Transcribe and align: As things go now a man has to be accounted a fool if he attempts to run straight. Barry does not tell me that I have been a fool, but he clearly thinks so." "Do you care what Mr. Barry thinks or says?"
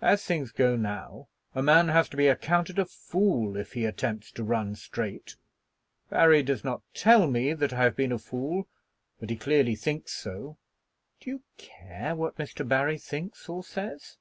As 0.00 0.24
things 0.24 0.52
go 0.52 0.74
now 0.74 1.28
a 1.54 1.62
man 1.62 1.88
has 1.88 2.08
to 2.08 2.16
be 2.16 2.28
accounted 2.28 2.78
a 2.78 2.86
fool 2.86 3.58
if 3.58 3.74
he 3.74 3.84
attempts 3.84 4.32
to 4.32 4.42
run 4.42 4.74
straight. 4.74 5.36
Barry 6.08 6.42
does 6.42 6.64
not 6.64 6.80
tell 6.94 7.26
me 7.26 7.52
that 7.52 7.74
I 7.74 7.82
have 7.82 7.94
been 7.94 8.10
a 8.12 8.16
fool, 8.18 8.68
but 9.20 9.28
he 9.28 9.36
clearly 9.36 9.76
thinks 9.76 10.14
so." 10.14 10.56
"Do 11.20 11.28
you 11.28 11.42
care 11.58 12.16
what 12.16 12.38
Mr. 12.38 12.66
Barry 12.66 12.96
thinks 12.96 13.50
or 13.50 13.62
says?" 13.62 14.16